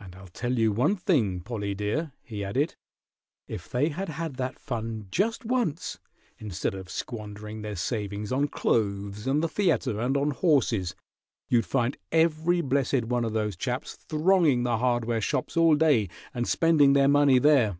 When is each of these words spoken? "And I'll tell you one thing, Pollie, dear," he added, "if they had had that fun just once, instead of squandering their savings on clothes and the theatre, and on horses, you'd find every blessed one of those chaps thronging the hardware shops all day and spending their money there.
"And 0.00 0.16
I'll 0.16 0.26
tell 0.26 0.58
you 0.58 0.72
one 0.72 0.96
thing, 0.96 1.38
Pollie, 1.40 1.76
dear," 1.76 2.10
he 2.24 2.42
added, 2.42 2.74
"if 3.46 3.70
they 3.70 3.90
had 3.90 4.08
had 4.08 4.34
that 4.34 4.58
fun 4.58 5.06
just 5.08 5.44
once, 5.44 6.00
instead 6.38 6.74
of 6.74 6.90
squandering 6.90 7.62
their 7.62 7.76
savings 7.76 8.32
on 8.32 8.48
clothes 8.48 9.24
and 9.28 9.40
the 9.40 9.46
theatre, 9.48 10.00
and 10.00 10.16
on 10.16 10.32
horses, 10.32 10.96
you'd 11.48 11.64
find 11.64 11.96
every 12.10 12.60
blessed 12.60 13.04
one 13.04 13.24
of 13.24 13.34
those 13.34 13.54
chaps 13.54 13.94
thronging 13.94 14.64
the 14.64 14.78
hardware 14.78 15.20
shops 15.20 15.56
all 15.56 15.76
day 15.76 16.08
and 16.34 16.48
spending 16.48 16.94
their 16.94 17.06
money 17.06 17.38
there. 17.38 17.78